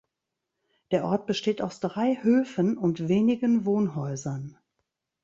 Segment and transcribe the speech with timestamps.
[0.89, 4.57] Der Ort besteht aus drei Höfen und wenigen Wohnhäusern.